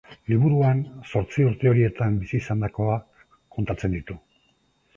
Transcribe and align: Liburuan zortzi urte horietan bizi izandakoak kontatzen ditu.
Liburuan 0.31 0.79
zortzi 1.09 1.45
urte 1.49 1.69
horietan 1.73 2.17
bizi 2.23 2.35
izandakoak 2.39 3.25
kontatzen 3.57 3.95
ditu. 4.01 4.21